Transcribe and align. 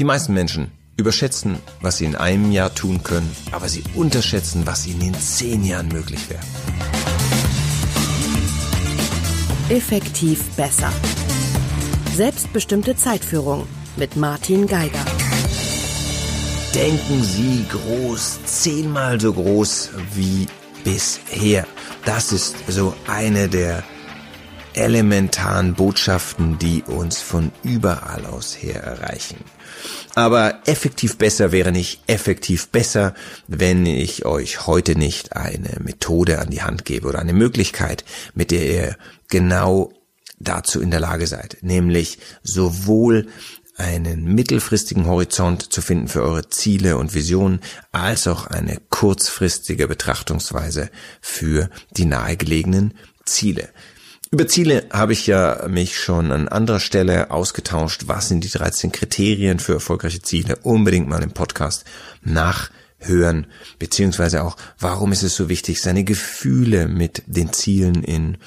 Die 0.00 0.04
meisten 0.04 0.34
Menschen 0.34 0.72
überschätzen, 0.96 1.60
was 1.80 1.98
sie 1.98 2.04
in 2.04 2.16
einem 2.16 2.50
Jahr 2.50 2.74
tun 2.74 3.04
können, 3.04 3.30
aber 3.52 3.68
sie 3.68 3.84
unterschätzen, 3.94 4.66
was 4.66 4.88
ihnen 4.88 5.02
in 5.02 5.14
zehn 5.14 5.64
Jahren 5.64 5.86
möglich 5.86 6.28
wäre. 6.28 6.42
Effektiv 9.68 10.42
besser. 10.56 10.92
Selbstbestimmte 12.12 12.96
Zeitführung 12.96 13.68
mit 13.94 14.16
Martin 14.16 14.66
Geiger. 14.66 15.04
Denken 16.74 17.22
Sie 17.22 17.64
groß, 17.70 18.40
zehnmal 18.46 19.20
so 19.20 19.32
groß 19.32 19.90
wie 20.12 20.48
bisher. 20.82 21.68
Das 22.04 22.32
ist 22.32 22.56
so 22.66 22.96
eine 23.06 23.48
der 23.48 23.84
elementaren 24.74 25.74
Botschaften, 25.74 26.58
die 26.58 26.82
uns 26.82 27.20
von 27.20 27.52
überall 27.62 28.26
aus 28.26 28.54
her 28.54 28.82
erreichen. 28.82 29.38
Aber 30.14 30.60
effektiv 30.66 31.18
besser 31.18 31.52
wäre 31.52 31.72
nicht 31.72 32.02
effektiv 32.06 32.68
besser, 32.68 33.14
wenn 33.48 33.86
ich 33.86 34.24
euch 34.24 34.66
heute 34.66 34.96
nicht 34.96 35.34
eine 35.36 35.78
Methode 35.80 36.38
an 36.38 36.50
die 36.50 36.62
Hand 36.62 36.84
gebe 36.84 37.08
oder 37.08 37.18
eine 37.18 37.32
Möglichkeit, 37.32 38.04
mit 38.34 38.50
der 38.50 38.66
ihr 38.66 38.96
genau 39.28 39.92
dazu 40.38 40.80
in 40.80 40.90
der 40.90 41.00
Lage 41.00 41.26
seid, 41.26 41.58
nämlich 41.62 42.18
sowohl 42.42 43.26
einen 43.76 44.24
mittelfristigen 44.24 45.06
Horizont 45.06 45.72
zu 45.72 45.82
finden 45.82 46.06
für 46.06 46.22
eure 46.22 46.48
Ziele 46.48 46.96
und 46.96 47.14
Visionen, 47.14 47.60
als 47.90 48.28
auch 48.28 48.46
eine 48.46 48.80
kurzfristige 48.90 49.88
Betrachtungsweise 49.88 50.90
für 51.20 51.70
die 51.96 52.04
nahegelegenen 52.04 52.94
Ziele. 53.24 53.68
Über 54.34 54.48
Ziele 54.48 54.88
habe 54.92 55.12
ich 55.12 55.28
ja 55.28 55.64
mich 55.68 55.96
schon 55.96 56.32
an 56.32 56.48
anderer 56.48 56.80
Stelle 56.80 57.30
ausgetauscht. 57.30 58.08
Was 58.08 58.26
sind 58.26 58.42
die 58.42 58.48
13 58.48 58.90
Kriterien 58.90 59.60
für 59.60 59.74
erfolgreiche 59.74 60.22
Ziele? 60.22 60.56
Unbedingt 60.64 61.08
mal 61.08 61.22
im 61.22 61.30
Podcast 61.30 61.84
nachhören, 62.20 63.46
beziehungsweise 63.78 64.42
auch, 64.42 64.56
warum 64.80 65.12
ist 65.12 65.22
es 65.22 65.36
so 65.36 65.48
wichtig, 65.48 65.80
seine 65.80 66.02
Gefühle 66.02 66.88
mit 66.88 67.22
den 67.26 67.52
Zielen 67.52 68.02
in 68.02 68.38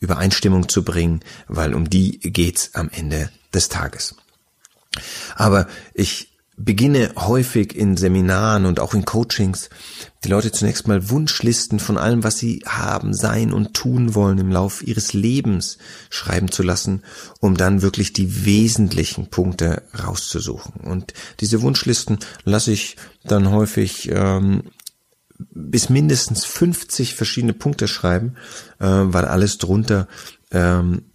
Übereinstimmung 0.00 0.68
zu 0.68 0.84
bringen, 0.84 1.20
weil 1.48 1.72
um 1.72 1.88
die 1.88 2.20
geht's 2.20 2.74
am 2.74 2.90
Ende 2.92 3.30
des 3.54 3.70
Tages. 3.70 4.16
Aber 5.34 5.66
ich 5.94 6.31
beginne 6.64 7.12
häufig 7.16 7.76
in 7.76 7.96
Seminaren 7.96 8.66
und 8.66 8.80
auch 8.80 8.94
in 8.94 9.04
Coachings 9.04 9.68
die 10.24 10.28
Leute 10.28 10.52
zunächst 10.52 10.86
mal 10.86 11.10
Wunschlisten 11.10 11.80
von 11.80 11.98
allem, 11.98 12.22
was 12.22 12.38
sie 12.38 12.62
haben, 12.64 13.12
sein 13.12 13.52
und 13.52 13.74
tun 13.74 14.14
wollen 14.14 14.38
im 14.38 14.52
Lauf 14.52 14.82
ihres 14.82 15.12
Lebens 15.12 15.78
schreiben 16.10 16.50
zu 16.50 16.62
lassen, 16.62 17.02
um 17.40 17.56
dann 17.56 17.82
wirklich 17.82 18.12
die 18.12 18.44
wesentlichen 18.44 19.30
Punkte 19.30 19.82
rauszusuchen. 19.98 20.74
Und 20.74 21.12
diese 21.40 21.62
Wunschlisten 21.62 22.18
lasse 22.44 22.70
ich 22.70 22.96
dann 23.24 23.50
häufig 23.50 24.10
ähm, 24.12 24.62
bis 25.50 25.88
mindestens 25.88 26.44
50 26.44 27.14
verschiedene 27.14 27.52
Punkte 27.52 27.88
schreiben, 27.88 28.36
äh, 28.78 28.86
weil 28.86 29.24
alles 29.24 29.58
drunter 29.58 30.06
ähm, 30.52 31.11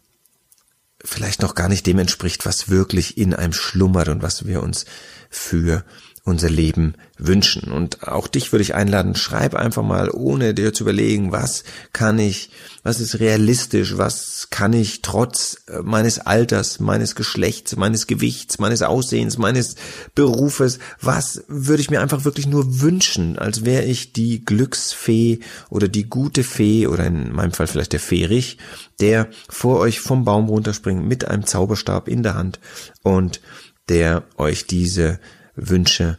vielleicht 1.08 1.42
noch 1.42 1.56
gar 1.56 1.70
nicht 1.70 1.88
dem 1.88 2.00
entspricht, 2.00 2.46
was 2.46 2.70
wirklich 2.70 3.18
in 3.18 3.34
einem 3.34 3.54
schlummert 3.54 4.10
und 4.10 4.22
was 4.22 4.46
wir 4.46 4.62
uns 4.62 4.86
für 5.30 5.84
unser 6.28 6.50
Leben 6.50 6.96
wünschen. 7.18 7.72
Und 7.72 8.06
auch 8.06 8.28
dich 8.28 8.52
würde 8.52 8.62
ich 8.62 8.76
einladen, 8.76 9.16
schreib 9.16 9.56
einfach 9.56 9.82
mal, 9.82 10.10
ohne 10.12 10.54
dir 10.54 10.74
zu 10.74 10.84
überlegen, 10.84 11.32
was 11.32 11.64
kann 11.94 12.20
ich, 12.20 12.52
was 12.84 13.00
ist 13.00 13.22
realistisch, 13.22 13.98
was 13.98 14.50
kann 14.50 14.74
ich 14.74 15.02
trotz 15.02 15.62
äh, 15.68 15.80
meines 15.84 16.20
Alters, 16.20 16.82
meines 16.82 17.16
Geschlechts, 17.16 17.78
meines 17.78 18.08
Gewichts, 18.08 18.60
meines 18.60 18.82
Aussehens, 18.82 19.38
meines 19.38 19.76
Berufes, 20.16 20.80
was 21.00 21.46
würde 21.48 21.82
ich 21.82 21.90
mir 21.90 22.02
einfach 22.02 22.26
wirklich 22.26 22.46
nur 22.46 22.82
wünschen, 22.82 23.40
als 23.40 23.64
wäre 23.64 23.86
ich 23.86 24.12
die 24.12 24.44
Glücksfee 24.44 25.40
oder 25.70 25.88
die 25.88 26.10
gute 26.10 26.44
Fee 26.44 26.88
oder 26.88 27.06
in 27.06 27.32
meinem 27.32 27.54
Fall 27.54 27.68
vielleicht 27.68 27.94
der 27.94 28.02
Feerich, 28.02 28.58
der 29.00 29.30
vor 29.48 29.80
euch 29.80 30.02
vom 30.02 30.26
Baum 30.26 30.50
runterspringt 30.50 31.08
mit 31.08 31.26
einem 31.26 31.46
Zauberstab 31.46 32.10
in 32.10 32.22
der 32.22 32.36
Hand 32.36 32.60
und 33.02 33.40
der 33.88 34.24
euch 34.36 34.68
diese 34.68 35.22
Wünsche 35.58 36.18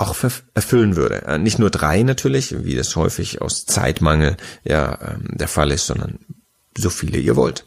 auch 0.00 0.16
erfüllen 0.54 0.96
würde. 0.96 1.22
Äh, 1.22 1.38
nicht 1.38 1.58
nur 1.58 1.70
drei 1.70 2.02
natürlich, 2.02 2.64
wie 2.64 2.74
das 2.74 2.96
häufig 2.96 3.40
aus 3.42 3.66
Zeitmangel 3.66 4.36
ja 4.64 4.98
ähm, 5.00 5.28
der 5.36 5.48
Fall 5.48 5.70
ist, 5.70 5.86
sondern 5.86 6.18
so 6.76 6.90
viele 6.90 7.18
ihr 7.18 7.36
wollt. 7.36 7.64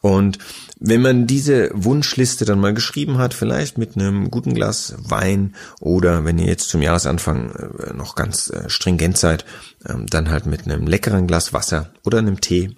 Und 0.00 0.38
wenn 0.84 1.00
man 1.00 1.26
diese 1.26 1.70
Wunschliste 1.74 2.44
dann 2.44 2.58
mal 2.58 2.74
geschrieben 2.74 3.18
hat, 3.18 3.34
vielleicht 3.34 3.78
mit 3.78 3.96
einem 3.96 4.30
guten 4.30 4.52
Glas 4.52 4.94
Wein 4.98 5.54
oder 5.80 6.24
wenn 6.24 6.38
ihr 6.38 6.46
jetzt 6.46 6.70
zum 6.70 6.82
Jahresanfang 6.82 7.52
äh, 7.52 7.92
noch 7.92 8.16
ganz 8.16 8.50
äh, 8.50 8.68
stringent 8.68 9.16
seid, 9.16 9.44
ähm, 9.86 10.06
dann 10.06 10.30
halt 10.30 10.46
mit 10.46 10.66
einem 10.66 10.86
leckeren 10.86 11.26
Glas 11.26 11.52
Wasser 11.52 11.92
oder 12.04 12.18
einem 12.18 12.40
Tee 12.40 12.74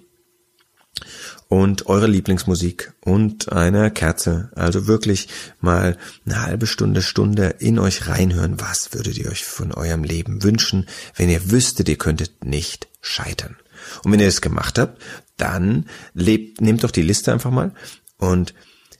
und 1.47 1.87
eure 1.87 2.07
Lieblingsmusik 2.07 2.93
und 3.01 3.51
eine 3.51 3.91
Kerze. 3.91 4.49
Also 4.55 4.87
wirklich 4.87 5.27
mal 5.59 5.97
eine 6.25 6.41
halbe 6.41 6.67
Stunde, 6.67 7.01
Stunde 7.01 7.55
in 7.59 7.79
euch 7.79 8.07
reinhören. 8.07 8.59
Was 8.59 8.93
würdet 8.93 9.17
ihr 9.17 9.29
euch 9.29 9.45
von 9.45 9.71
eurem 9.71 10.03
Leben 10.03 10.43
wünschen, 10.43 10.87
wenn 11.15 11.29
ihr 11.29 11.51
wüsstet, 11.51 11.87
ihr 11.89 11.97
könntet 11.97 12.43
nicht 12.43 12.87
scheitern? 13.01 13.55
Und 14.03 14.11
wenn 14.11 14.19
ihr 14.19 14.27
es 14.27 14.41
gemacht 14.41 14.79
habt, 14.79 15.01
dann 15.37 15.87
lebt, 16.13 16.61
nehmt 16.61 16.83
doch 16.83 16.91
die 16.91 17.01
Liste 17.01 17.31
einfach 17.31 17.51
mal 17.51 17.73
und 18.17 18.53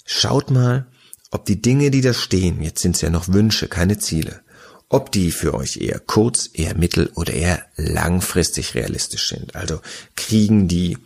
schaut 0.05 0.51
mal, 0.51 0.85
ob 1.31 1.45
die 1.45 1.61
Dinge, 1.61 1.91
die 1.91 2.01
da 2.01 2.13
stehen, 2.13 2.61
jetzt 2.61 2.81
sind 2.81 2.95
es 2.95 3.01
ja 3.01 3.09
noch 3.09 3.29
Wünsche, 3.29 3.67
keine 3.67 3.97
Ziele, 3.97 4.41
ob 4.89 5.11
die 5.11 5.31
für 5.31 5.53
euch 5.53 5.77
eher 5.77 5.99
kurz, 5.99 6.49
eher 6.53 6.77
mittel 6.77 7.09
oder 7.15 7.33
eher 7.33 7.65
langfristig 7.75 8.75
realistisch 8.75 9.29
sind. 9.29 9.55
Also 9.55 9.81
kriegen 10.15 10.67
die 10.67 10.97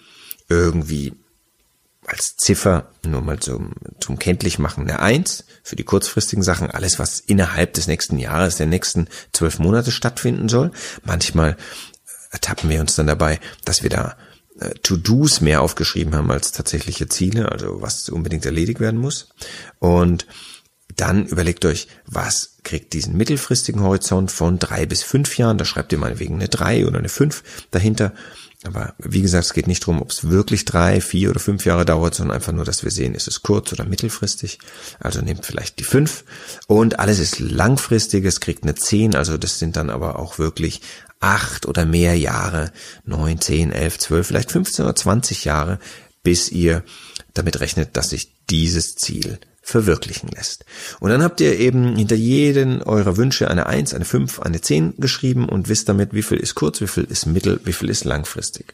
irgendwie 0.50 1.14
als 2.10 2.36
Ziffer 2.38 2.92
nur 3.06 3.22
mal 3.22 3.40
zum, 3.40 3.74
zum 4.00 4.18
Kenntlichmachen 4.20 4.84
eine 4.84 5.00
Eins 5.00 5.46
für 5.64 5.76
die 5.76 5.84
kurzfristigen 5.84 6.44
Sachen, 6.44 6.72
alles 6.72 7.00
was 7.00 7.20
innerhalb 7.20 7.74
des 7.74 7.88
nächsten 7.88 8.18
Jahres, 8.18 8.58
der 8.58 8.66
nächsten 8.66 9.08
zwölf 9.32 9.60
Monate 9.60 9.92
stattfinden 9.92 10.50
soll. 10.50 10.72
Manchmal 11.04 11.56
ertappen 12.32 12.70
wir 12.70 12.82
uns 12.82 12.96
dann 12.96 13.08
dabei, 13.08 13.40
dass 13.66 13.84
wir 13.84 13.90
da 13.90 14.18
äh, 14.60 14.72
To-Dos 14.82 15.42
mehr 15.42 15.62
aufgeschrieben 15.62 16.16
haben 16.16 16.32
als 16.32 16.52
tatsächliche 16.52 17.08
Ziele, 17.08 17.52
also 17.52 17.82
was 17.82 18.10
unbedingt 18.10 18.46
erledigt 18.46 18.80
werden 18.80 19.00
muss. 19.00 19.30
Und 19.80 20.26
dann 20.96 21.26
überlegt 21.28 21.66
euch, 21.66 21.88
was 22.06 22.58
kriegt 22.64 22.94
diesen 22.94 23.16
mittelfristigen 23.16 23.82
Horizont 23.82 24.32
von 24.32 24.60
drei 24.60 24.86
bis 24.86 25.04
fünf 25.04 25.38
Jahren, 25.38 25.58
da 25.58 25.66
schreibt 25.66 25.92
ihr 25.92 25.98
mal 25.98 26.20
wegen 26.20 26.36
eine 26.36 26.50
drei 26.50 26.86
oder 26.86 27.00
eine 27.00 27.10
fünf 27.10 27.44
dahinter 27.72 28.14
aber 28.66 28.94
wie 28.98 29.22
gesagt, 29.22 29.46
es 29.46 29.54
geht 29.54 29.68
nicht 29.68 29.84
darum, 29.84 30.02
ob 30.02 30.12
es 30.12 30.30
wirklich 30.30 30.66
drei, 30.66 31.00
vier 31.00 31.30
oder 31.30 31.40
fünf 31.40 31.64
Jahre 31.66 31.86
dauert, 31.86 32.16
sondern 32.16 32.36
einfach 32.36 32.52
nur, 32.52 32.66
dass 32.66 32.84
wir 32.84 32.92
sehen, 32.92 33.16
ist 33.16 33.28
es 33.28 33.42
kurz 33.42 33.72
oder 33.72 33.86
mittelfristig. 33.86 34.60
Also 35.00 35.22
nehmt 35.22 35.46
vielleicht 35.46 35.80
die 35.80 35.86
fünf. 35.86 36.26
Und 36.68 37.00
alles 37.00 37.20
ist 37.20 37.40
langfristig, 37.40 38.26
es 38.26 38.42
kriegt 38.42 38.64
eine 38.64 38.76
zehn, 38.76 39.16
also 39.16 39.38
das 39.38 39.60
sind 39.60 39.78
dann 39.78 39.90
aber 39.90 40.20
auch 40.20 40.40
wirklich 40.40 40.82
acht 41.22 41.66
oder 41.68 41.86
mehr 41.86 42.18
Jahre, 42.18 42.72
neun, 43.06 43.40
zehn, 43.40 43.72
elf, 43.72 43.98
zwölf, 43.98 44.28
vielleicht 44.28 44.52
15 44.52 44.84
oder 44.84 44.96
20 44.96 45.46
Jahre, 45.46 45.80
bis 46.24 46.50
ihr 46.50 46.84
damit 47.34 47.62
rechnet, 47.62 47.96
dass 47.96 48.10
sich 48.10 48.34
dieses 48.50 48.96
Ziel 48.96 49.40
verwirklichen 49.70 50.30
lässt. 50.30 50.66
Und 51.00 51.10
dann 51.10 51.24
habt 51.24 51.40
ihr 51.42 51.58
eben 51.58 51.96
hinter 51.96 52.16
jeden 52.16 52.82
eurer 52.82 53.18
Wünsche 53.18 53.50
eine 53.50 53.68
1, 53.68 53.94
eine 53.94 54.06
5, 54.06 54.40
eine 54.42 54.62
10 54.62 54.96
geschrieben 54.98 55.48
und 55.48 55.70
wisst 55.70 55.88
damit, 55.88 56.14
wie 56.14 56.24
viel 56.24 56.38
ist 56.38 56.56
kurz, 56.56 56.82
wie 56.82 56.88
viel 56.88 57.06
ist 57.06 57.26
mittel, 57.26 57.60
wie 57.64 57.74
viel 57.74 57.90
ist 57.90 58.04
langfristig. 58.04 58.74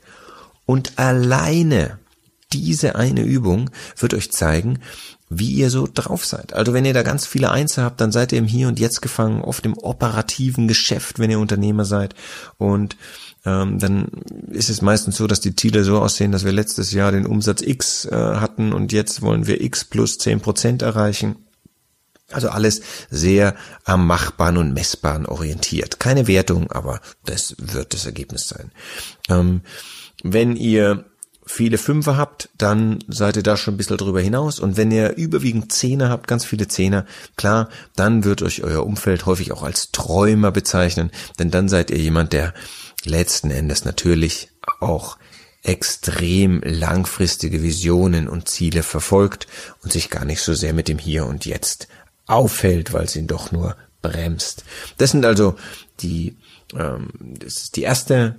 Und 0.65 0.97
alleine 0.97 1.99
diese 2.53 2.95
eine 2.95 3.23
Übung 3.23 3.69
wird 3.97 4.13
euch 4.13 4.31
zeigen, 4.31 4.79
wie 5.39 5.51
ihr 5.51 5.69
so 5.69 5.87
drauf 5.91 6.25
seid. 6.25 6.53
Also 6.53 6.73
wenn 6.73 6.85
ihr 6.85 6.93
da 6.93 7.03
ganz 7.03 7.25
viele 7.25 7.51
Einzel 7.51 7.83
habt, 7.83 8.01
dann 8.01 8.11
seid 8.11 8.31
ihr 8.31 8.39
im 8.39 8.45
Hier 8.45 8.67
und 8.67 8.79
Jetzt 8.79 9.01
gefangen, 9.01 9.41
oft 9.41 9.65
im 9.65 9.77
operativen 9.77 10.67
Geschäft, 10.67 11.19
wenn 11.19 11.31
ihr 11.31 11.39
Unternehmer 11.39 11.85
seid. 11.85 12.15
Und 12.57 12.95
ähm, 13.45 13.79
dann 13.79 14.07
ist 14.49 14.69
es 14.69 14.81
meistens 14.81 15.17
so, 15.17 15.27
dass 15.27 15.39
die 15.39 15.55
Ziele 15.55 15.83
so 15.83 15.99
aussehen, 15.99 16.31
dass 16.31 16.45
wir 16.45 16.51
letztes 16.51 16.91
Jahr 16.91 17.11
den 17.11 17.25
Umsatz 17.25 17.61
X 17.61 18.05
äh, 18.05 18.15
hatten 18.15 18.73
und 18.73 18.91
jetzt 18.91 19.21
wollen 19.21 19.47
wir 19.47 19.61
X 19.61 19.85
plus 19.85 20.17
zehn 20.17 20.39
Prozent 20.41 20.81
erreichen. 20.81 21.35
Also 22.31 22.49
alles 22.49 22.81
sehr 23.11 23.55
am 23.83 24.07
Machbaren 24.07 24.57
und 24.57 24.73
Messbaren 24.73 25.27
orientiert. 25.27 25.99
Keine 25.99 26.25
Wertung, 26.25 26.71
aber 26.71 26.99
das 27.23 27.55
wird 27.59 27.93
das 27.93 28.07
Ergebnis 28.07 28.47
sein. 28.47 28.71
Ähm, 29.29 29.61
wenn 30.23 30.55
ihr 30.55 31.05
viele 31.45 31.77
Fünfer 31.77 32.17
habt, 32.17 32.49
dann 32.57 32.99
seid 33.07 33.37
ihr 33.37 33.43
da 33.43 33.55
schon 33.55 33.75
ein 33.75 33.77
bisschen 33.77 33.97
drüber 33.97 34.19
hinaus. 34.19 34.59
Und 34.59 34.77
wenn 34.77 34.91
ihr 34.91 35.15
überwiegend 35.15 35.71
Zehner 35.71 36.09
habt, 36.09 36.27
ganz 36.27 36.43
viele 36.43 36.67
Zehner, 36.67 37.05
klar, 37.37 37.69
dann 37.95 38.23
wird 38.23 38.41
euch 38.41 38.63
euer 38.63 38.85
Umfeld 38.85 39.25
häufig 39.25 39.51
auch 39.51 39.63
als 39.63 39.91
Träumer 39.91 40.51
bezeichnen, 40.51 41.11
denn 41.39 41.51
dann 41.51 41.69
seid 41.69 41.91
ihr 41.91 41.99
jemand, 41.99 42.33
der 42.33 42.53
letzten 43.03 43.51
Endes 43.51 43.85
natürlich 43.85 44.49
auch 44.79 45.17
extrem 45.61 46.61
langfristige 46.63 47.63
Visionen 47.63 48.27
und 48.27 48.49
Ziele 48.49 48.83
verfolgt 48.83 49.47
und 49.83 49.91
sich 49.91 50.09
gar 50.09 50.25
nicht 50.25 50.41
so 50.41 50.53
sehr 50.53 50.73
mit 50.73 50.87
dem 50.87 50.99
Hier 50.99 51.25
und 51.25 51.45
Jetzt 51.45 51.87
aufhält, 52.27 52.93
weil 52.93 53.05
es 53.05 53.15
ihn 53.15 53.27
doch 53.27 53.51
nur 53.51 53.75
bremst. 54.01 54.63
Das 54.97 55.11
sind 55.11 55.25
also 55.25 55.55
die, 55.99 56.37
ähm, 56.75 57.09
das 57.39 57.63
ist 57.63 57.75
die 57.75 57.83
erste 57.83 58.35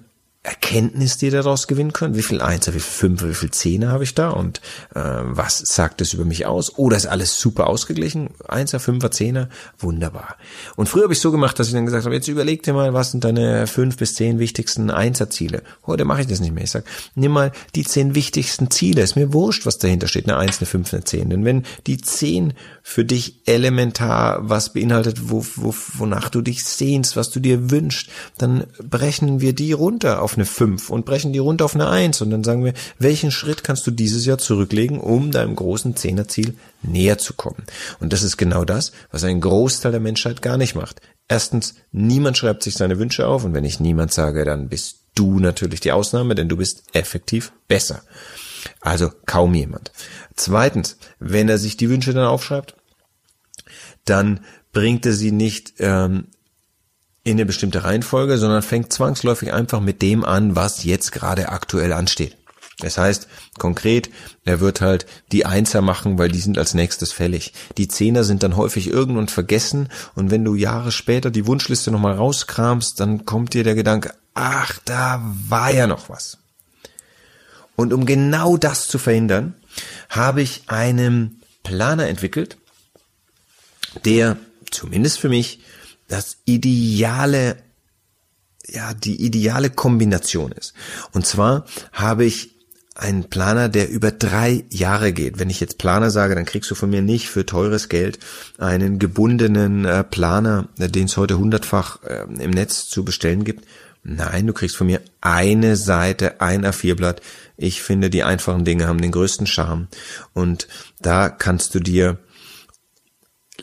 Erkenntnis, 0.46 1.18
die 1.18 1.26
ihr 1.26 1.32
daraus 1.32 1.66
gewinnen 1.66 1.92
könnt. 1.92 2.16
Wie 2.16 2.22
viel 2.22 2.40
Einser, 2.40 2.72
wie 2.72 2.80
viel 2.80 3.08
Fünfer, 3.08 3.28
wie 3.28 3.34
viel 3.34 3.50
Zehner 3.50 3.90
habe 3.90 4.04
ich 4.04 4.14
da 4.14 4.30
und 4.30 4.60
äh, 4.94 5.00
was 5.00 5.58
sagt 5.58 6.00
es 6.00 6.12
über 6.12 6.24
mich 6.24 6.46
aus? 6.46 6.78
Oder 6.78 6.96
ist 6.96 7.06
alles 7.06 7.40
super 7.40 7.66
ausgeglichen? 7.66 8.30
Einser, 8.46 8.78
Fünfer, 8.78 9.10
Zehner, 9.10 9.48
wunderbar. 9.78 10.36
Und 10.76 10.88
früher 10.88 11.02
habe 11.02 11.12
ich 11.12 11.20
so 11.20 11.32
gemacht, 11.32 11.58
dass 11.58 11.66
ich 11.66 11.72
dann 11.72 11.84
gesagt 11.84 12.04
habe, 12.04 12.14
jetzt 12.14 12.28
überleg 12.28 12.62
dir 12.62 12.74
mal, 12.74 12.94
was 12.94 13.10
sind 13.10 13.24
deine 13.24 13.66
fünf 13.66 13.96
bis 13.96 14.14
zehn 14.14 14.38
wichtigsten 14.38 14.90
Einserziele. 14.90 15.62
Heute 15.84 16.04
mache 16.04 16.20
ich 16.20 16.26
das 16.28 16.38
nicht 16.38 16.54
mehr. 16.54 16.64
Ich 16.64 16.70
sage, 16.70 16.84
nimm 17.16 17.32
mal 17.32 17.50
die 17.74 17.84
zehn 17.84 18.14
wichtigsten 18.14 18.70
Ziele. 18.70 19.02
Ist 19.02 19.16
mir 19.16 19.32
wurscht, 19.32 19.66
was 19.66 19.78
dahinter 19.78 20.06
steht, 20.06 20.28
eine 20.28 20.38
Eins, 20.38 20.58
eine 20.58 20.66
Fünf, 20.66 20.92
eine 20.92 21.02
Zehn. 21.02 21.28
Denn 21.28 21.44
wenn 21.44 21.64
die 21.88 21.98
zehn 21.98 22.54
für 22.84 23.04
dich 23.04 23.40
elementar 23.46 24.48
was 24.48 24.72
beinhaltet, 24.72 25.28
wo, 25.28 25.44
wo, 25.56 25.74
wonach 25.94 26.28
du 26.28 26.40
dich 26.40 26.62
sehnst, 26.64 27.16
was 27.16 27.30
du 27.30 27.40
dir 27.40 27.72
wünschst, 27.72 28.10
dann 28.38 28.64
brechen 28.78 29.40
wir 29.40 29.52
die 29.52 29.72
runter 29.72 30.22
auf 30.22 30.35
eine 30.36 30.46
5 30.46 30.90
und 30.90 31.04
brechen 31.04 31.32
die 31.32 31.38
runter 31.38 31.64
auf 31.64 31.74
eine 31.74 31.88
1 31.88 32.20
und 32.20 32.30
dann 32.30 32.44
sagen 32.44 32.64
wir, 32.64 32.74
welchen 32.98 33.30
Schritt 33.30 33.64
kannst 33.64 33.86
du 33.86 33.90
dieses 33.90 34.26
Jahr 34.26 34.38
zurücklegen, 34.38 35.00
um 35.00 35.30
deinem 35.30 35.56
großen 35.56 35.96
Zehnerziel 35.96 36.54
näher 36.82 37.18
zu 37.18 37.34
kommen? 37.34 37.64
Und 38.00 38.12
das 38.12 38.22
ist 38.22 38.36
genau 38.36 38.64
das, 38.64 38.92
was 39.10 39.24
ein 39.24 39.40
Großteil 39.40 39.92
der 39.92 40.00
Menschheit 40.00 40.42
gar 40.42 40.56
nicht 40.56 40.74
macht. 40.74 41.00
Erstens, 41.28 41.74
niemand 41.92 42.38
schreibt 42.38 42.62
sich 42.62 42.74
seine 42.74 42.98
Wünsche 42.98 43.26
auf 43.26 43.44
und 43.44 43.54
wenn 43.54 43.64
ich 43.64 43.80
niemand 43.80 44.12
sage, 44.12 44.44
dann 44.44 44.68
bist 44.68 45.00
du 45.14 45.40
natürlich 45.40 45.80
die 45.80 45.92
Ausnahme, 45.92 46.34
denn 46.34 46.48
du 46.48 46.56
bist 46.56 46.84
effektiv 46.92 47.52
besser. 47.68 48.02
Also 48.80 49.10
kaum 49.26 49.54
jemand. 49.54 49.92
Zweitens, 50.36 50.98
wenn 51.18 51.48
er 51.48 51.58
sich 51.58 51.76
die 51.76 51.88
Wünsche 51.90 52.12
dann 52.12 52.26
aufschreibt, 52.26 52.76
dann 54.04 54.40
bringt 54.72 55.06
er 55.06 55.12
sie 55.12 55.32
nicht 55.32 55.74
ähm, 55.78 56.28
in 57.26 57.32
eine 57.32 57.44
bestimmte 57.44 57.82
Reihenfolge, 57.82 58.38
sondern 58.38 58.62
fängt 58.62 58.92
zwangsläufig 58.92 59.52
einfach 59.52 59.80
mit 59.80 60.00
dem 60.00 60.24
an, 60.24 60.54
was 60.54 60.84
jetzt 60.84 61.10
gerade 61.10 61.48
aktuell 61.48 61.92
ansteht. 61.92 62.36
Das 62.78 62.98
heißt, 62.98 63.26
konkret, 63.58 64.10
er 64.44 64.60
wird 64.60 64.80
halt 64.80 65.06
die 65.32 65.44
Einser 65.44 65.82
machen, 65.82 66.18
weil 66.18 66.30
die 66.30 66.38
sind 66.38 66.56
als 66.56 66.74
nächstes 66.74 67.10
fällig. 67.10 67.52
Die 67.78 67.88
Zehner 67.88 68.22
sind 68.22 68.44
dann 68.44 68.54
häufig 68.54 68.86
irgendwann 68.86 69.26
vergessen 69.26 69.88
und 70.14 70.30
wenn 70.30 70.44
du 70.44 70.54
Jahre 70.54 70.92
später 70.92 71.32
die 71.32 71.48
Wunschliste 71.48 71.90
nochmal 71.90 72.14
rauskramst, 72.14 73.00
dann 73.00 73.26
kommt 73.26 73.54
dir 73.54 73.64
der 73.64 73.74
Gedanke, 73.74 74.14
ach, 74.34 74.78
da 74.84 75.20
war 75.48 75.72
ja 75.72 75.88
noch 75.88 76.08
was. 76.08 76.38
Und 77.74 77.92
um 77.92 78.06
genau 78.06 78.56
das 78.56 78.86
zu 78.86 78.98
verhindern, 78.98 79.54
habe 80.10 80.42
ich 80.42 80.62
einen 80.68 81.42
Planer 81.64 82.06
entwickelt, 82.06 82.56
der 84.04 84.36
zumindest 84.70 85.18
für 85.18 85.28
mich 85.28 85.58
das 86.08 86.38
ideale, 86.44 87.56
ja, 88.66 88.94
die 88.94 89.24
ideale 89.24 89.70
Kombination 89.70 90.52
ist. 90.52 90.74
Und 91.12 91.26
zwar 91.26 91.66
habe 91.92 92.24
ich 92.24 92.56
einen 92.96 93.24
Planer, 93.24 93.68
der 93.68 93.90
über 93.90 94.10
drei 94.10 94.64
Jahre 94.70 95.12
geht. 95.12 95.38
Wenn 95.38 95.50
ich 95.50 95.60
jetzt 95.60 95.78
Planer 95.78 96.10
sage, 96.10 96.34
dann 96.34 96.46
kriegst 96.46 96.70
du 96.70 96.74
von 96.74 96.88
mir 96.88 97.02
nicht 97.02 97.28
für 97.28 97.44
teures 97.44 97.88
Geld 97.88 98.18
einen 98.58 98.98
gebundenen 98.98 99.84
äh, 99.84 100.02
Planer, 100.02 100.68
äh, 100.78 100.88
den 100.88 101.04
es 101.04 101.16
heute 101.16 101.38
hundertfach 101.38 102.02
äh, 102.04 102.24
im 102.42 102.50
Netz 102.50 102.88
zu 102.88 103.04
bestellen 103.04 103.44
gibt. 103.44 103.66
Nein, 104.02 104.46
du 104.46 104.52
kriegst 104.52 104.76
von 104.76 104.86
mir 104.86 105.00
eine 105.20 105.76
Seite, 105.76 106.40
ein 106.40 106.64
A4-Blatt. 106.64 107.20
Ich 107.56 107.82
finde, 107.82 108.08
die 108.08 108.22
einfachen 108.22 108.64
Dinge 108.64 108.86
haben 108.86 109.00
den 109.00 109.10
größten 109.10 109.46
Charme. 109.46 109.88
Und 110.32 110.68
da 111.00 111.28
kannst 111.28 111.74
du 111.74 111.80
dir 111.80 112.18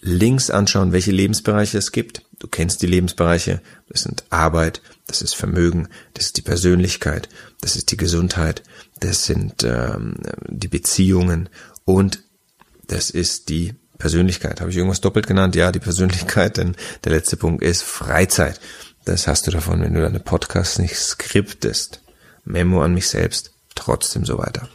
links 0.01 0.49
anschauen, 0.49 0.91
welche 0.91 1.11
Lebensbereiche 1.11 1.77
es 1.77 1.91
gibt. 1.91 2.23
Du 2.39 2.47
kennst 2.47 2.81
die 2.81 2.87
Lebensbereiche. 2.87 3.61
Das 3.89 4.01
sind 4.01 4.25
Arbeit, 4.29 4.81
das 5.07 5.21
ist 5.21 5.35
Vermögen, 5.35 5.87
das 6.13 6.27
ist 6.27 6.37
die 6.37 6.41
Persönlichkeit, 6.41 7.29
das 7.61 7.75
ist 7.75 7.91
die 7.91 7.97
Gesundheit, 7.97 8.63
das 8.99 9.25
sind 9.25 9.63
ähm, 9.63 10.15
die 10.47 10.67
Beziehungen 10.67 11.49
und 11.85 12.21
das 12.87 13.09
ist 13.09 13.49
die 13.49 13.75
Persönlichkeit. 13.97 14.59
Habe 14.59 14.71
ich 14.71 14.77
irgendwas 14.77 15.01
doppelt 15.01 15.27
genannt? 15.27 15.55
Ja, 15.55 15.71
die 15.71 15.79
Persönlichkeit, 15.79 16.57
denn 16.57 16.75
der 17.03 17.13
letzte 17.13 17.37
Punkt 17.37 17.63
ist 17.63 17.83
Freizeit. 17.83 18.59
Das 19.05 19.27
hast 19.27 19.47
du 19.47 19.51
davon, 19.51 19.81
wenn 19.81 19.93
du 19.93 20.01
deine 20.01 20.19
Podcasts 20.19 20.79
nicht 20.79 20.95
skriptest. 20.95 22.01
Memo 22.45 22.81
an 22.81 22.93
mich 22.93 23.07
selbst, 23.07 23.51
trotzdem 23.75 24.25
so 24.25 24.37
weiter. 24.37 24.67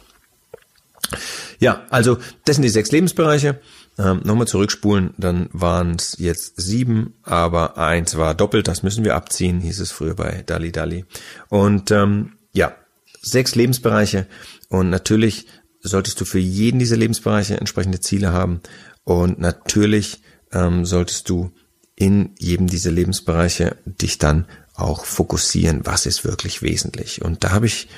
Ja, 1.59 1.85
also 1.89 2.17
das 2.45 2.55
sind 2.55 2.63
die 2.63 2.69
sechs 2.69 2.91
Lebensbereiche. 2.91 3.59
Ähm, 3.99 4.21
Nochmal 4.23 4.47
zurückspulen, 4.47 5.13
dann 5.17 5.49
waren 5.51 5.95
es 5.95 6.15
jetzt 6.17 6.61
sieben, 6.61 7.15
aber 7.23 7.77
eins 7.77 8.15
war 8.15 8.33
doppelt, 8.33 8.69
das 8.69 8.81
müssen 8.81 9.03
wir 9.03 9.15
abziehen, 9.15 9.59
hieß 9.59 9.81
es 9.81 9.91
früher 9.91 10.15
bei 10.15 10.41
Dali 10.45 10.71
Dali. 10.71 11.05
Und 11.49 11.91
ähm, 11.91 12.37
ja, 12.53 12.73
sechs 13.21 13.55
Lebensbereiche 13.55 14.25
und 14.69 14.89
natürlich 14.89 15.47
solltest 15.81 16.21
du 16.21 16.25
für 16.25 16.39
jeden 16.39 16.79
dieser 16.79 16.95
Lebensbereiche 16.95 17.57
entsprechende 17.57 17.99
Ziele 17.99 18.31
haben 18.31 18.61
und 19.03 19.37
natürlich 19.37 20.21
ähm, 20.53 20.85
solltest 20.85 21.27
du 21.27 21.51
in 21.95 22.35
jedem 22.39 22.67
dieser 22.67 22.91
Lebensbereiche 22.91 23.75
dich 23.85 24.17
dann 24.17 24.45
auch 24.75 25.03
fokussieren, 25.03 25.81
was 25.83 26.05
ist 26.05 26.23
wirklich 26.23 26.61
wesentlich. 26.61 27.21
Und 27.21 27.43
da 27.43 27.51
habe 27.51 27.65
ich 27.65 27.89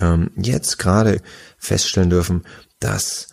ähm, 0.00 0.30
jetzt 0.36 0.78
gerade 0.78 1.20
feststellen 1.58 2.08
dürfen, 2.08 2.44
dass 2.80 3.28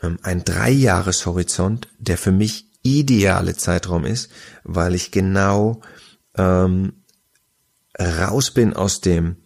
ein 0.00 0.44
Dreijahreshorizont 0.44 1.88
der 1.98 2.18
für 2.18 2.32
mich 2.32 2.66
ideale 2.82 3.56
Zeitraum 3.56 4.04
ist, 4.04 4.30
weil 4.62 4.94
ich 4.94 5.10
genau 5.10 5.80
ähm, 6.36 7.04
raus 7.98 8.50
bin 8.50 8.74
aus 8.74 9.00
dem 9.00 9.36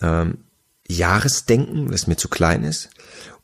ähm, 0.00 0.44
Jahresdenken, 0.88 1.90
das 1.90 2.06
mir 2.06 2.16
zu 2.16 2.28
klein 2.28 2.64
ist, 2.64 2.90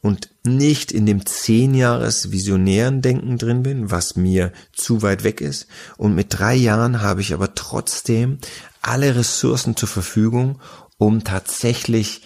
und 0.01 0.29
nicht 0.45 0.93
in 0.93 1.07
dem 1.07 1.25
zehn 1.25 1.75
Jahres 1.75 2.31
visionären 2.31 3.01
Denken 3.01 3.39
drin 3.39 3.63
bin, 3.63 3.91
was 3.91 4.17
mir 4.17 4.53
zu 4.73 5.03
weit 5.03 5.25
weg 5.25 5.41
ist. 5.41 5.67
Und 5.97 6.15
mit 6.15 6.39
drei 6.39 6.55
Jahren 6.55 7.01
habe 7.01 7.23
ich 7.23 7.33
aber 7.33 7.55
trotzdem 7.55 8.39
alle 8.83 9.17
Ressourcen 9.17 9.77
zur 9.77 9.89
Verfügung, 9.89 10.61
um 10.99 11.25
tatsächlich 11.25 12.23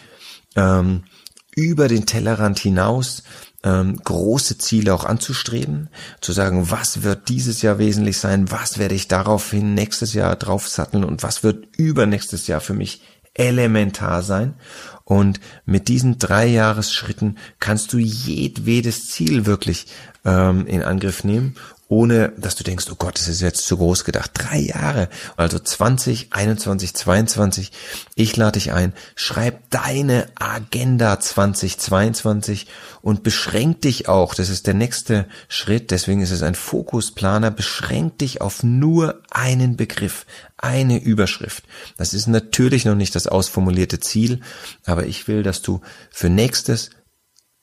ähm, 0.56 1.04
über 1.54 1.88
den 1.88 2.04
Tellerrand 2.04 2.58
hinaus 2.58 3.22
ähm, 3.64 3.96
große 3.96 4.58
Ziele 4.58 4.94
auch 4.94 5.04
anzustreben, 5.04 5.88
zu 6.20 6.32
sagen, 6.32 6.70
was 6.70 7.02
wird 7.02 7.28
dieses 7.28 7.62
Jahr 7.62 7.78
wesentlich 7.78 8.18
sein, 8.18 8.50
was 8.50 8.78
werde 8.78 8.94
ich 8.94 9.08
daraufhin 9.08 9.74
nächstes 9.74 10.14
Jahr 10.14 10.36
draufsatteln 10.36 11.04
und 11.04 11.22
was 11.22 11.42
wird 11.42 11.66
übernächstes 11.76 12.46
Jahr 12.46 12.60
für 12.60 12.74
mich 12.74 13.02
elementar 13.34 14.22
sein. 14.22 14.54
Und 15.04 15.40
mit 15.64 15.88
diesen 15.88 16.18
drei 16.18 16.46
Jahresschritten 16.46 17.38
kannst 17.60 17.92
du 17.92 17.98
jedwedes 17.98 19.08
Ziel 19.08 19.46
wirklich 19.46 19.86
ähm, 20.24 20.66
in 20.66 20.82
Angriff 20.82 21.24
nehmen 21.24 21.56
ohne 21.88 22.32
dass 22.36 22.54
du 22.54 22.64
denkst, 22.64 22.86
oh 22.90 22.96
Gott, 22.96 23.18
das 23.18 23.28
ist 23.28 23.40
jetzt 23.40 23.66
zu 23.66 23.78
groß 23.78 24.04
gedacht. 24.04 24.30
Drei 24.34 24.58
Jahre, 24.58 25.08
also 25.36 25.58
20, 25.58 26.28
21, 26.30 26.94
22. 26.94 27.72
Ich 28.14 28.36
lade 28.36 28.58
dich 28.58 28.72
ein, 28.72 28.92
schreib 29.14 29.70
deine 29.70 30.26
Agenda 30.38 31.18
2022 31.18 32.66
und 33.00 33.22
beschränk 33.22 33.80
dich 33.82 34.06
auch, 34.06 34.34
das 34.34 34.50
ist 34.50 34.66
der 34.66 34.74
nächste 34.74 35.26
Schritt, 35.48 35.90
deswegen 35.90 36.20
ist 36.20 36.30
es 36.30 36.42
ein 36.42 36.54
Fokusplaner, 36.54 37.50
beschränk 37.50 38.18
dich 38.18 38.42
auf 38.42 38.62
nur 38.62 39.22
einen 39.30 39.76
Begriff, 39.76 40.26
eine 40.58 41.00
Überschrift. 41.00 41.64
Das 41.96 42.12
ist 42.12 42.26
natürlich 42.26 42.84
noch 42.84 42.96
nicht 42.96 43.14
das 43.14 43.26
ausformulierte 43.26 43.98
Ziel, 43.98 44.40
aber 44.84 45.06
ich 45.06 45.26
will, 45.26 45.42
dass 45.42 45.62
du 45.62 45.80
für 46.10 46.28
nächstes 46.28 46.90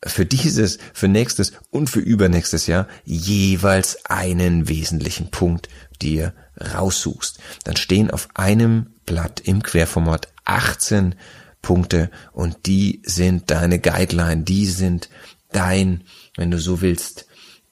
für 0.05 0.25
dieses, 0.25 0.77
für 0.93 1.07
nächstes 1.07 1.53
und 1.71 1.89
für 1.89 1.99
übernächstes 1.99 2.67
Jahr 2.67 2.87
jeweils 3.03 4.05
einen 4.05 4.69
wesentlichen 4.69 5.31
Punkt 5.31 5.69
dir 6.01 6.33
raussuchst. 6.59 7.39
Dann 7.63 7.75
stehen 7.75 8.11
auf 8.11 8.29
einem 8.33 8.87
Blatt 9.05 9.41
im 9.41 9.63
Querformat 9.63 10.29
18 10.45 11.15
Punkte 11.61 12.11
und 12.31 12.67
die 12.67 13.01
sind 13.05 13.49
deine 13.49 13.79
Guideline, 13.79 14.43
die 14.43 14.67
sind 14.67 15.09
dein, 15.51 16.03
wenn 16.35 16.51
du 16.51 16.59
so 16.59 16.81
willst, 16.81 17.25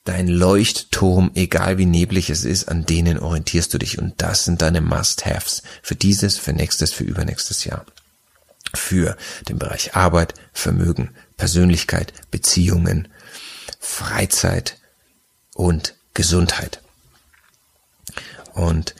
dein 0.03 0.27
Leuchtturm, 0.27 1.31
egal 1.35 1.77
wie 1.77 1.85
neblig 1.85 2.29
es 2.29 2.43
ist, 2.43 2.67
an 2.67 2.85
denen 2.85 3.19
orientierst 3.19 3.73
du 3.73 3.77
dich 3.77 3.99
und 3.99 4.15
das 4.17 4.45
sind 4.45 4.61
deine 4.61 4.81
Must-Haves 4.81 5.63
für 5.81 5.95
dieses, 5.95 6.37
für 6.37 6.53
nächstes, 6.53 6.91
für 6.91 7.03
übernächstes 7.03 7.63
Jahr. 7.65 7.85
Für 8.73 9.15
den 9.47 9.59
Bereich 9.59 9.95
Arbeit, 9.95 10.33
Vermögen, 10.51 11.11
Persönlichkeit, 11.43 12.13
Beziehungen, 12.31 13.09
Freizeit 13.77 14.77
und 15.53 15.93
Gesundheit. 16.13 16.81
Und 18.53 18.95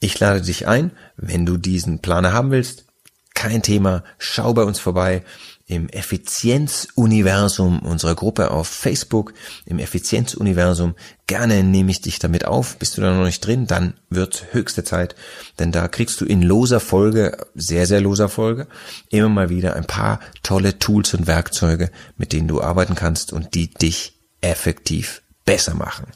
ich 0.00 0.18
lade 0.18 0.40
dich 0.40 0.66
ein, 0.66 0.90
wenn 1.18 1.44
du 1.44 1.58
diesen 1.58 2.00
Planer 2.00 2.32
haben 2.32 2.50
willst, 2.50 2.86
kein 3.34 3.60
Thema, 3.60 4.04
schau 4.16 4.54
bei 4.54 4.62
uns 4.62 4.78
vorbei. 4.78 5.22
Im 5.68 5.88
Effizienzuniversum 5.88 7.80
unserer 7.80 8.14
Gruppe 8.14 8.52
auf 8.52 8.68
Facebook, 8.68 9.34
im 9.64 9.80
Effizienzuniversum. 9.80 10.94
Gerne 11.26 11.64
nehme 11.64 11.90
ich 11.90 12.00
dich 12.00 12.20
damit 12.20 12.44
auf. 12.44 12.76
Bist 12.76 12.96
du 12.96 13.00
da 13.02 13.12
noch 13.12 13.24
nicht 13.24 13.44
drin? 13.44 13.66
Dann 13.66 13.94
wird 14.08 14.46
höchste 14.52 14.84
Zeit, 14.84 15.16
denn 15.58 15.72
da 15.72 15.88
kriegst 15.88 16.20
du 16.20 16.24
in 16.24 16.42
loser 16.42 16.78
Folge, 16.78 17.36
sehr, 17.56 17.86
sehr 17.86 18.00
loser 18.00 18.28
Folge, 18.28 18.68
immer 19.10 19.28
mal 19.28 19.48
wieder 19.48 19.74
ein 19.74 19.86
paar 19.86 20.20
tolle 20.44 20.78
Tools 20.78 21.14
und 21.14 21.26
Werkzeuge, 21.26 21.90
mit 22.16 22.32
denen 22.32 22.46
du 22.46 22.62
arbeiten 22.62 22.94
kannst 22.94 23.32
und 23.32 23.54
die 23.54 23.68
dich 23.68 24.14
effektiv 24.40 25.22
besser 25.46 25.74
machen. 25.74 26.06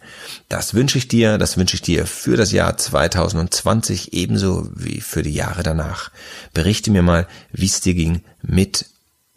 Das 0.49 0.75
wünsche 0.75 0.99
ich 0.99 1.09
dir, 1.09 1.39
das 1.39 1.57
wünsche 1.57 1.77
ich 1.77 1.83
dir 1.83 2.07
für 2.07 2.37
das 2.37 2.53
Jahr 2.53 2.77
2020 2.77 4.13
ebenso 4.13 4.69
wie 4.75 5.01
für 5.01 5.23
die 5.23 5.33
Jahre 5.33 5.63
danach. 5.63 6.11
Berichte 6.53 6.91
mir 6.91 7.03
mal, 7.03 7.27
wie 7.53 7.67
es 7.67 7.81
dir 7.81 7.95
ging 7.95 8.23
mit 8.43 8.87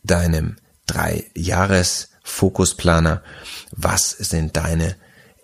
deinem 0.04 0.58
drei 0.86 1.26
Jahres 1.36 2.10
Fokusplaner. 2.24 3.22
Was 3.72 4.12
sind 4.12 4.56
deine 4.58 4.96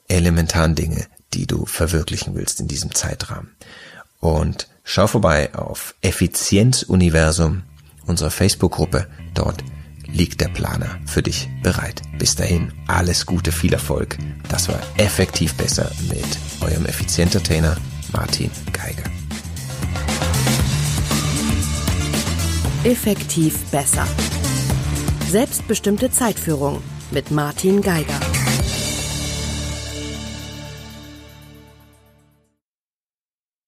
elementaren 0.07 0.75
Dinge, 0.75 1.07
die 1.33 1.45
du 1.45 1.65
verwirklichen 1.65 2.35
willst 2.35 2.59
in 2.59 2.67
diesem 2.67 2.93
Zeitrahmen? 2.93 3.55
Und 4.19 4.67
schau 4.83 5.07
vorbei 5.07 5.53
auf 5.53 5.95
Effizienzuniversum, 6.01 7.63
unserer 8.05 8.31
Facebook-Gruppe. 8.31 9.07
Dort 9.33 9.63
liegt 10.07 10.41
der 10.41 10.49
Planer 10.49 10.99
für 11.05 11.21
dich 11.21 11.47
bereit. 11.61 12.01
Bis 12.17 12.35
dahin, 12.35 12.73
alles 12.87 13.25
Gute, 13.25 13.51
viel 13.51 13.73
Erfolg. 13.73 14.17
Das 14.49 14.67
war 14.67 14.79
effektiv 14.97 15.53
besser 15.55 15.91
mit 16.09 16.25
eurem 16.61 16.85
Effizienter-Trainer 16.85 17.77
Martin 18.11 18.49
Geiger. 18.73 19.03
Effektiv 22.83 23.57
besser. 23.71 24.07
Selbstbestimmte 25.29 26.09
Zeitführung 26.09 26.81
mit 27.12 27.29
Martin 27.29 27.83
Geiger. 27.83 28.19